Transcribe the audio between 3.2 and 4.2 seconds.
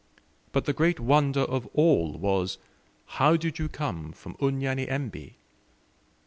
did you come